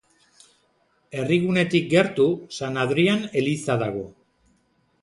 [1.19, 2.27] Herrigunetik gertu
[2.61, 4.07] San Adrian eliza dago.